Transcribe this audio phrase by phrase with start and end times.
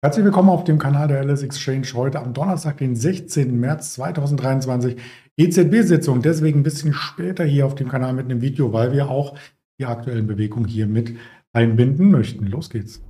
[0.00, 3.58] Herzlich willkommen auf dem Kanal der LS Exchange heute am Donnerstag, den 16.
[3.58, 4.94] März 2023.
[5.36, 9.36] EZB-Sitzung, deswegen ein bisschen später hier auf dem Kanal mit einem Video, weil wir auch
[9.80, 11.16] die aktuellen Bewegungen hier mit
[11.52, 12.46] einbinden möchten.
[12.46, 13.02] Los geht's.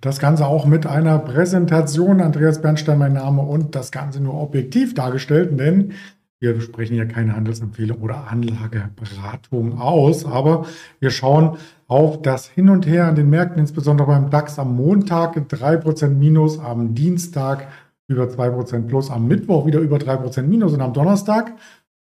[0.00, 2.20] Das Ganze auch mit einer Präsentation.
[2.20, 5.92] Andreas Bernstein, mein Name, und das Ganze nur objektiv dargestellt, denn
[6.38, 10.66] wir sprechen ja keine Handelsempfehlung oder Anlageberatung aus, aber
[11.00, 11.56] wir schauen
[11.88, 16.58] auf das Hin und Her an den Märkten, insbesondere beim DAX am Montag 3% Minus,
[16.58, 17.68] am Dienstag
[18.08, 21.54] über 2% Plus, am Mittwoch wieder über 3% Minus und am Donnerstag,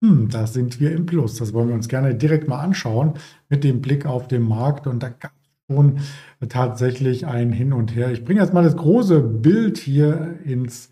[0.02, 1.36] hm, da sind wir im Plus.
[1.36, 3.14] Das wollen wir uns gerne direkt mal anschauen
[3.50, 6.00] mit dem Blick auf den Markt und da gab es schon
[6.48, 8.11] tatsächlich ein Hin und Her.
[8.11, 10.89] Ich bringe jetzt mal das große Bild hier ins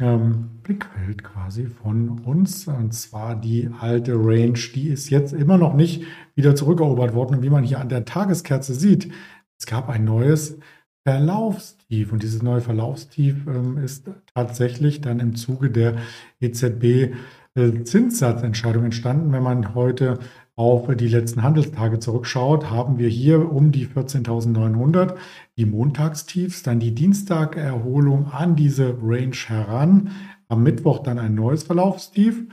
[0.00, 2.66] ähm, Blickfeld quasi von uns.
[2.66, 7.36] Und zwar die alte Range, die ist jetzt immer noch nicht wieder zurückerobert worden.
[7.36, 9.12] Und wie man hier an der Tageskerze sieht,
[9.58, 10.58] es gab ein neues
[11.06, 12.12] Verlaufstief.
[12.12, 15.96] Und dieses neue Verlaufstief ähm, ist tatsächlich dann im Zuge der
[16.40, 17.14] EZB
[17.54, 19.32] äh, Zinssatzentscheidung entstanden.
[19.32, 20.18] Wenn man heute
[20.56, 25.16] auf die letzten Handelstage zurückschaut, haben wir hier um die 14.900
[25.56, 30.10] die Montagstiefs, dann die Dienstagerholung an diese Range heran,
[30.48, 32.44] am Mittwoch dann ein neues Verlaufstief.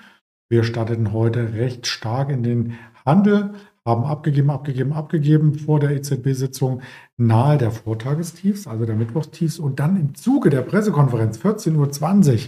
[0.49, 2.73] Wir starteten heute recht stark in den
[3.05, 3.53] Handel,
[3.85, 6.81] haben abgegeben, abgegeben, abgegeben vor der EZB-Sitzung
[7.17, 12.39] nahe der Vortagestiefs, also der Mittwochstiefs und dann im Zuge der Pressekonferenz 14.20 Uhr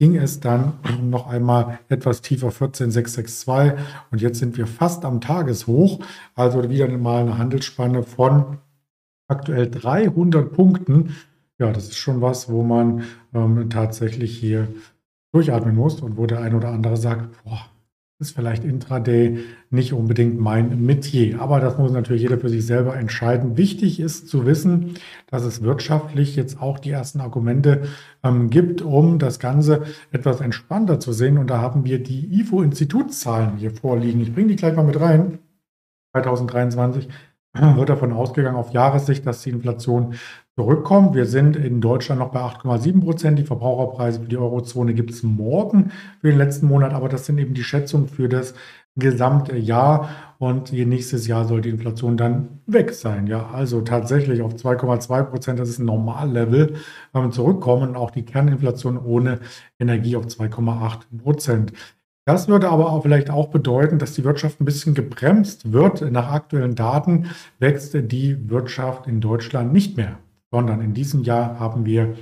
[0.00, 3.78] ging es dann noch einmal etwas tiefer 14662
[4.10, 6.00] und jetzt sind wir fast am Tageshoch,
[6.34, 8.58] also wieder mal eine Handelsspanne von
[9.28, 11.14] aktuell 300 Punkten.
[11.58, 14.68] Ja, das ist schon was, wo man ähm, tatsächlich hier
[15.32, 17.69] durchatmen muss und wo der ein oder andere sagt, boah,
[18.20, 19.38] ist vielleicht Intraday
[19.70, 21.40] nicht unbedingt mein Metier.
[21.40, 23.56] Aber das muss natürlich jeder für sich selber entscheiden.
[23.56, 24.94] Wichtig ist zu wissen,
[25.28, 27.82] dass es wirtschaftlich jetzt auch die ersten Argumente
[28.22, 31.38] ähm, gibt, um das Ganze etwas entspannter zu sehen.
[31.38, 34.20] Und da haben wir die IFO-Institutszahlen hier vorliegen.
[34.20, 35.38] Ich bringe die gleich mal mit rein.
[36.12, 37.08] 2023
[37.52, 40.14] wird davon ausgegangen auf Jahressicht, dass die Inflation
[40.56, 41.14] zurückkommt.
[41.14, 43.38] Wir sind in Deutschland noch bei 8,7 Prozent.
[43.38, 45.90] Die Verbraucherpreise für die Eurozone gibt es morgen
[46.20, 48.54] für den letzten Monat, aber das sind eben die Schätzungen für das
[48.96, 53.26] gesamte Jahr und nächstes Jahr soll die Inflation dann weg sein.
[53.26, 56.74] Ja, also tatsächlich auf 2,2 Prozent, das ist ein Normallevel,
[57.30, 57.96] zurückkommen.
[57.96, 59.40] Auch die Kerninflation ohne
[59.78, 61.72] Energie auf 2,8 Prozent.
[62.30, 66.12] Das würde aber auch vielleicht auch bedeuten, dass die Wirtschaft ein bisschen gebremst wird.
[66.12, 67.26] Nach aktuellen Daten
[67.58, 70.20] wächst die Wirtschaft in Deutschland nicht mehr,
[70.52, 72.14] sondern in diesem Jahr haben wir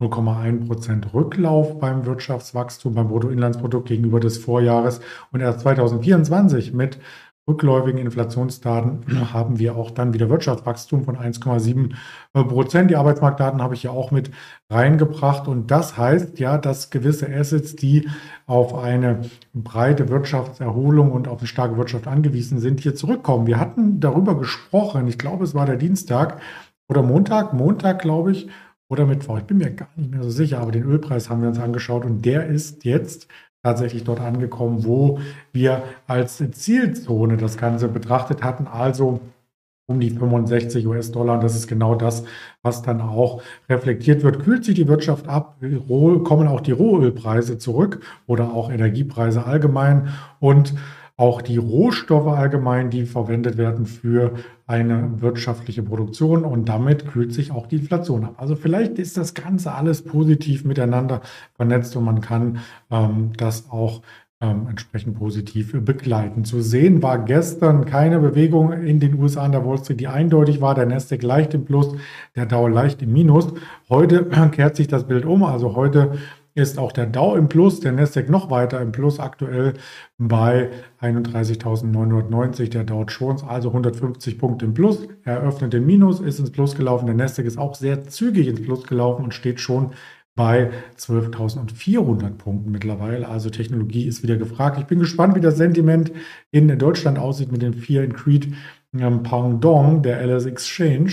[0.00, 5.00] 0,1 Prozent Rücklauf beim Wirtschaftswachstum, beim Bruttoinlandsprodukt gegenüber des Vorjahres.
[5.32, 7.00] Und erst 2024 mit
[7.48, 11.94] rückläufigen Inflationsdaten haben wir auch dann wieder Wirtschaftswachstum von 1,7
[12.32, 12.90] Prozent.
[12.90, 14.30] Die Arbeitsmarktdaten habe ich ja auch mit
[14.70, 15.48] reingebracht.
[15.48, 18.08] Und das heißt ja, dass gewisse Assets, die
[18.46, 23.46] auf eine breite Wirtschaftserholung und auf eine starke Wirtschaft angewiesen sind, hier zurückkommen.
[23.46, 26.40] Wir hatten darüber gesprochen, ich glaube, es war der Dienstag
[26.88, 28.48] oder Montag, Montag, glaube ich,
[28.90, 29.38] oder Mittwoch.
[29.38, 32.04] Ich bin mir gar nicht mehr so sicher, aber den Ölpreis haben wir uns angeschaut
[32.04, 33.28] und der ist jetzt
[33.62, 35.18] tatsächlich dort angekommen, wo
[35.52, 39.20] wir als Zielzone das Ganze betrachtet hatten, also
[39.86, 41.34] um die 65 US-Dollar.
[41.34, 42.24] Und das ist genau das,
[42.62, 44.38] was dann auch reflektiert wird.
[44.38, 45.56] Kühlt sich die Wirtschaft ab,
[46.24, 50.10] kommen auch die Rohölpreise zurück oder auch Energiepreise allgemein.
[50.38, 50.74] Und
[51.16, 54.34] auch die Rohstoffe allgemein, die verwendet werden für
[54.70, 58.34] eine wirtschaftliche Produktion und damit kühlt sich auch die Inflation ab.
[58.36, 61.22] Also vielleicht ist das Ganze alles positiv miteinander
[61.56, 64.00] vernetzt und man kann ähm, das auch
[64.40, 66.44] ähm, entsprechend positiv begleiten.
[66.44, 70.60] Zu sehen war gestern keine Bewegung in den USA an der Wall Street, die eindeutig
[70.60, 70.76] war.
[70.76, 71.96] Der Nasdaq leicht im Plus,
[72.36, 73.52] der Dow leicht im Minus.
[73.88, 75.42] Heute kehrt sich das Bild um.
[75.42, 76.12] Also heute
[76.54, 79.74] ist auch der Dow im Plus, der Nasdaq noch weiter im Plus, aktuell
[80.18, 80.70] bei
[81.00, 86.50] 31.990, der Dow Jones, also 150 Punkte im Plus, er öffnet im Minus, ist ins
[86.50, 89.92] Plus gelaufen, der Nasdaq ist auch sehr zügig ins Plus gelaufen und steht schon
[90.34, 93.28] bei 12.400 Punkten mittlerweile.
[93.28, 94.78] Also Technologie ist wieder gefragt.
[94.78, 96.12] Ich bin gespannt, wie das Sentiment
[96.50, 98.54] in Deutschland aussieht mit den vier in Creed
[98.96, 101.12] ähm, Pendant der LS Exchange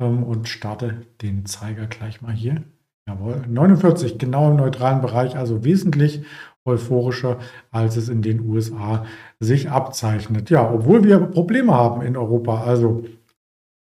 [0.00, 2.62] ähm, und starte den Zeiger gleich mal hier.
[3.08, 6.22] Jawohl, 49, genau im neutralen Bereich, also wesentlich
[6.64, 7.38] euphorischer,
[7.70, 9.04] als es in den USA
[9.40, 10.50] sich abzeichnet.
[10.50, 12.62] Ja, obwohl wir Probleme haben in Europa.
[12.62, 13.04] Also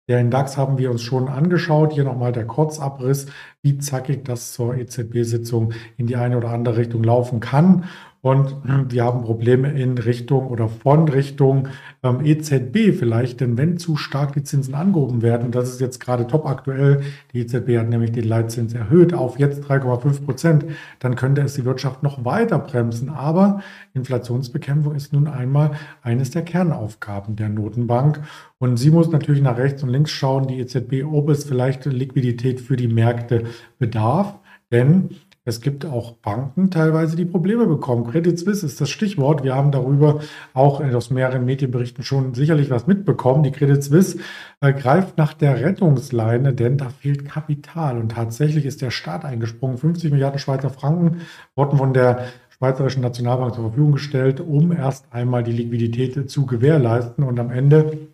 [0.10, 1.94] den DAX haben wir uns schon angeschaut.
[1.94, 3.28] Hier nochmal der Kurzabriss,
[3.62, 7.84] wie zackig das zur EZB-Sitzung in die eine oder andere Richtung laufen kann.
[8.22, 8.58] Und
[8.90, 11.70] wir haben Probleme in Richtung oder von Richtung
[12.04, 16.28] ähm, EZB vielleicht, denn wenn zu stark die Zinsen angehoben werden, das ist jetzt gerade
[16.28, 17.02] top aktuell,
[17.32, 20.66] die EZB hat nämlich den Leitzins erhöht auf jetzt 3,5 Prozent,
[21.00, 23.10] dann könnte es die Wirtschaft noch weiter bremsen.
[23.10, 23.62] Aber
[23.94, 25.72] Inflationsbekämpfung ist nun einmal
[26.02, 28.22] eines der Kernaufgaben der Notenbank.
[28.58, 32.60] Und sie muss natürlich nach rechts und links schauen, die EZB, ob es vielleicht Liquidität
[32.60, 33.46] für die Märkte
[33.78, 34.36] bedarf.
[34.72, 35.10] Denn
[35.50, 38.10] es gibt auch Banken teilweise, die Probleme bekommen.
[38.10, 39.44] Credit Suisse ist das Stichwort.
[39.44, 40.22] Wir haben darüber
[40.54, 43.44] auch aus mehreren Medienberichten schon sicherlich was mitbekommen.
[43.44, 44.20] Die Credit Suisse
[44.62, 47.98] äh, greift nach der Rettungsleine, denn da fehlt Kapital.
[47.98, 49.78] Und tatsächlich ist der Staat eingesprungen.
[49.78, 51.22] 50 Milliarden Schweizer Franken
[51.56, 57.24] wurden von der Schweizerischen Nationalbank zur Verfügung gestellt, um erst einmal die Liquidität zu gewährleisten.
[57.24, 58.10] Und am Ende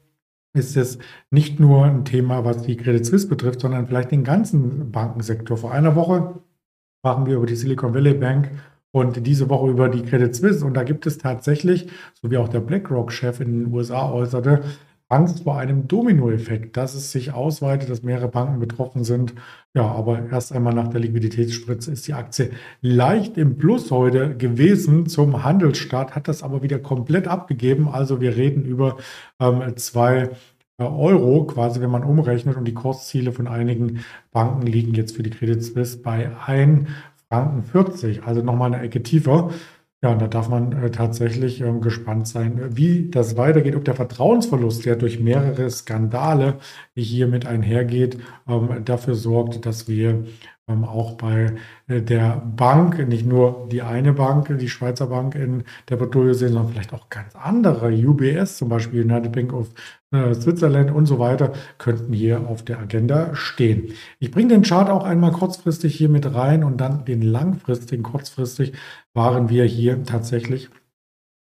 [0.54, 1.00] ist es
[1.32, 5.58] nicht nur ein Thema, was die Credit Suisse betrifft, sondern vielleicht den ganzen Bankensektor.
[5.58, 6.36] Vor einer Woche
[7.06, 8.50] sprachen wir über die Silicon Valley Bank
[8.92, 10.66] und diese Woche über die Credit Suisse.
[10.66, 11.88] Und da gibt es tatsächlich,
[12.20, 14.64] so wie auch der BlackRock-Chef in den USA äußerte,
[15.08, 19.36] Angst vor einem Dominoeffekt, dass es sich ausweitet, dass mehrere Banken betroffen sind.
[19.76, 22.50] Ja, aber erst einmal nach der Liquiditätsspritze ist die Aktie
[22.82, 27.88] leicht im Plus heute gewesen zum Handelsstart, hat das aber wieder komplett abgegeben.
[27.88, 28.98] Also wir reden über
[29.40, 30.32] ähm, zwei
[30.78, 35.30] Euro, quasi wenn man umrechnet und die Kursziele von einigen Banken liegen jetzt für die
[35.30, 36.90] Credit Suisse bei 1
[37.30, 39.52] Franken 40, also nochmal eine Ecke tiefer.
[40.02, 43.96] Ja, und da darf man äh, tatsächlich äh, gespannt sein, wie das weitergeht, ob der
[43.96, 46.60] Vertrauensverlust, der durch mehrere Skandale
[46.96, 50.26] hier mit einhergeht, ähm, dafür sorgt, dass wir ähm,
[50.68, 51.54] auch bei
[51.88, 56.54] äh, der Bank, nicht nur die eine Bank, die Schweizer Bank in der Portfolio sehen,
[56.54, 59.70] sondern vielleicht auch ganz andere, UBS zum Beispiel, United Bank of
[60.12, 63.94] äh, Switzerland und so weiter, könnten hier auf der Agenda stehen.
[64.20, 68.04] Ich bringe den Chart auch einmal kurzfristig hier mit rein und dann den langfristigen.
[68.04, 68.74] Kurzfristig
[69.14, 70.70] waren wir hier tatsächlich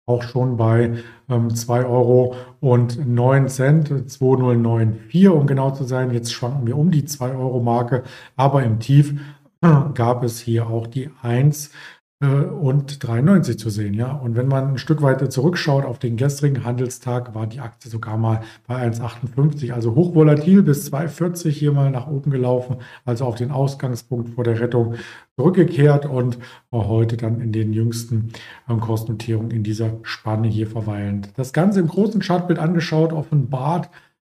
[0.05, 0.95] auch schon bei
[1.29, 6.11] ähm, 2 Euro und 9 Cent, 2094 um genau zu sein.
[6.11, 8.03] Jetzt schwanken wir um die 2 Euro Marke,
[8.35, 9.15] aber im Tief
[9.93, 11.71] gab es hier auch die 1 äh,
[12.23, 13.93] und 93 zu sehen.
[13.93, 14.11] Ja?
[14.11, 18.17] Und wenn man ein Stück weiter zurückschaut auf den gestrigen Handelstag, war die Aktie sogar
[18.17, 23.51] mal bei 1,58, also hochvolatil bis 2,40 hier mal nach oben gelaufen, also auf den
[23.51, 24.95] Ausgangspunkt vor der Rettung
[25.35, 26.37] zurückgekehrt und
[26.71, 28.31] heute dann in den jüngsten
[28.69, 31.29] ähm, Kursnotierungen in dieser Spanne hier verweilend.
[31.35, 33.89] Das Ganze im großen Chartbild angeschaut offenbart,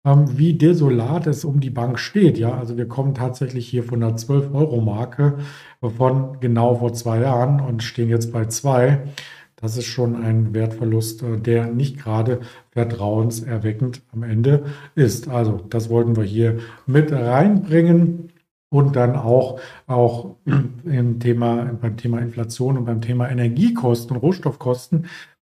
[0.09, 2.39] ähm, wie desolat es um die Bank steht.
[2.39, 5.39] Ja, also wir kommen tatsächlich hier von der 12-Euro-Marke
[5.97, 9.03] von genau vor zwei Jahren und stehen jetzt bei zwei.
[9.57, 12.41] Das ist schon ein Wertverlust, äh, der nicht gerade
[12.71, 14.65] vertrauenserweckend am Ende
[14.95, 15.29] ist.
[15.29, 18.31] Also das wollten wir hier mit reinbringen
[18.71, 20.37] und dann auch, auch
[20.85, 25.07] im Thema, beim Thema Inflation und beim Thema Energiekosten, Rohstoffkosten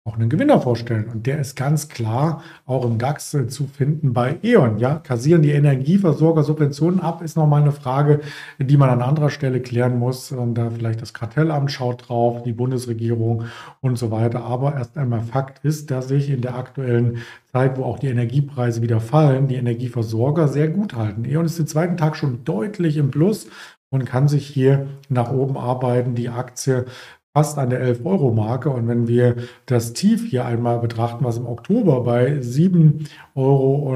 [0.03, 1.09] auch einen Gewinner vorstellen.
[1.09, 4.79] Und der ist ganz klar auch im DAX zu finden bei E.ON.
[4.79, 8.21] Ja, kassieren die Energieversorger Subventionen ab, ist nochmal eine Frage,
[8.57, 10.31] die man an anderer Stelle klären muss.
[10.31, 13.43] Und da vielleicht das Kartellamt schaut drauf, die Bundesregierung
[13.81, 14.43] und so weiter.
[14.43, 17.19] Aber erst einmal Fakt ist, dass sich in der aktuellen
[17.51, 21.25] Zeit, wo auch die Energiepreise wieder fallen, die Energieversorger sehr gut halten.
[21.25, 23.47] E.ON ist den zweiten Tag schon deutlich im Plus
[23.91, 26.15] und kann sich hier nach oben arbeiten.
[26.15, 26.85] Die Aktie
[27.33, 28.69] fast an der 11-Euro-Marke.
[28.69, 33.95] Und wenn wir das Tief hier einmal betrachten, was im Oktober bei 7,40 Euro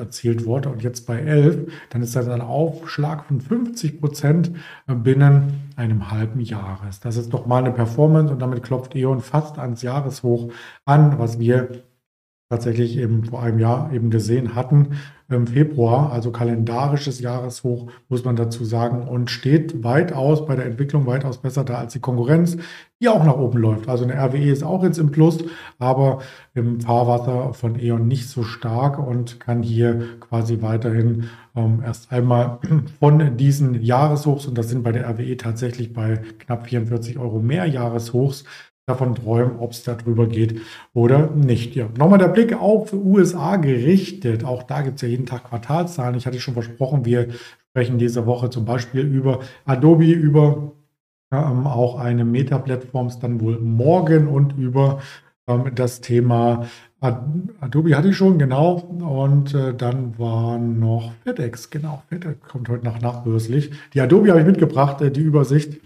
[0.00, 4.52] erzielt wurde und jetzt bei 11, dann ist das ein Aufschlag von 50 Prozent
[4.86, 7.00] binnen einem halben Jahres.
[7.00, 10.50] Das ist doch mal eine Performance und damit klopft E.ON fast ans Jahreshoch
[10.84, 11.68] an, was wir
[12.48, 14.96] tatsächlich eben vor einem Jahr eben gesehen hatten,
[15.30, 21.06] im Februar, also kalendarisches Jahreshoch, muss man dazu sagen, und steht weitaus bei der Entwicklung
[21.06, 22.56] weitaus besser da als die Konkurrenz,
[23.00, 23.88] die auch nach oben läuft.
[23.88, 25.38] Also eine RWE ist auch jetzt im Plus,
[25.78, 26.20] aber
[26.54, 32.58] im Fahrwasser von E.ON nicht so stark und kann hier quasi weiterhin ähm, erst einmal
[32.98, 37.66] von diesen Jahreshochs, und das sind bei der RWE tatsächlich bei knapp 44 Euro mehr
[37.66, 38.44] Jahreshochs,
[38.86, 40.60] davon träumen, ob es darüber geht
[40.92, 41.76] oder nicht.
[41.76, 44.44] Ja, nochmal der Blick auf USA gerichtet.
[44.44, 46.16] Auch da gibt es ja jeden Tag Quartalszahlen.
[46.16, 47.28] Ich hatte schon versprochen, wir
[47.70, 50.72] sprechen diese Woche zum Beispiel über Adobe, über
[51.32, 55.00] ähm, auch eine Meta-Plattform dann wohl morgen und über
[55.46, 56.66] ähm, das Thema
[57.00, 58.74] Adobe hatte ich schon, genau.
[58.74, 62.02] Und äh, dann war noch FedEx, genau.
[62.08, 63.70] FedEx kommt heute noch nachbörslich.
[63.94, 65.80] Die Adobe habe ich mitgebracht, äh, die Übersicht.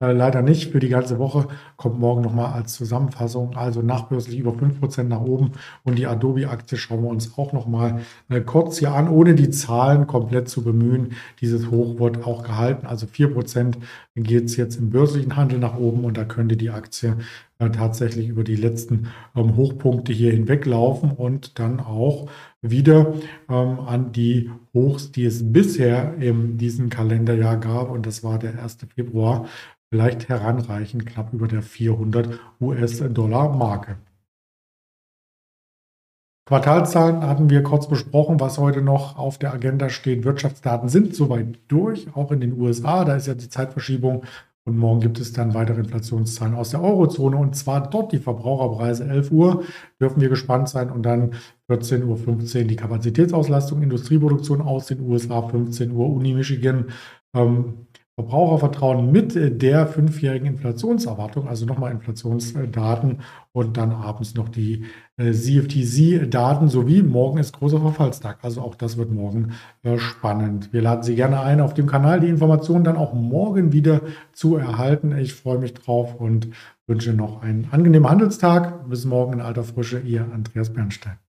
[0.00, 3.56] Äh, leider nicht für die ganze Woche kommt morgen nochmal als Zusammenfassung.
[3.56, 5.52] Also nachbörslich über 5% nach oben.
[5.84, 10.06] Und die Adobe-Aktie schauen wir uns auch nochmal äh, kurz hier an, ohne die Zahlen
[10.06, 11.12] komplett zu bemühen.
[11.40, 12.86] Dieses Hoch wird auch gehalten.
[12.86, 13.76] Also 4%
[14.16, 17.16] geht es jetzt im börslichen Handel nach oben und da könnte die Aktie
[17.58, 22.30] äh, tatsächlich über die letzten ähm, Hochpunkte hier hinweglaufen und dann auch
[22.62, 23.14] wieder
[23.50, 27.90] ähm, an die Hochs, die es bisher in diesem Kalenderjahr gab.
[27.90, 28.78] Und das war der 1.
[28.94, 29.46] Februar,
[29.90, 33.96] vielleicht heranreichen, knapp über der 400 US-Dollar-Marke.
[36.46, 40.24] Quartalszahlen hatten wir kurz besprochen, was heute noch auf der Agenda steht.
[40.24, 43.04] Wirtschaftsdaten sind soweit durch, auch in den USA.
[43.04, 44.24] Da ist ja die Zeitverschiebung.
[44.64, 49.04] Und morgen gibt es dann weitere Inflationszahlen aus der Eurozone und zwar dort die Verbraucherpreise.
[49.04, 49.64] 11 Uhr
[50.00, 51.34] dürfen wir gespannt sein und dann
[51.70, 56.86] 14.15 Uhr die Kapazitätsauslastung, Industrieproduktion aus den USA, 15 Uhr Uni Michigan.
[57.34, 57.86] Ähm,
[58.16, 63.20] Verbrauchervertrauen mit der fünfjährigen Inflationserwartung, also nochmal Inflationsdaten
[63.52, 64.84] und dann abends noch die
[65.16, 68.38] äh, CFTC-Daten sowie morgen ist großer Verfallstag.
[68.42, 69.52] Also auch das wird morgen
[69.82, 70.72] äh, spannend.
[70.72, 74.02] Wir laden Sie gerne ein, auf dem Kanal die Informationen dann auch morgen wieder
[74.32, 75.16] zu erhalten.
[75.16, 76.48] Ich freue mich drauf und
[76.86, 78.88] wünsche noch einen angenehmen Handelstag.
[78.88, 81.29] Bis morgen in alter Frische, Ihr Andreas Bernstein.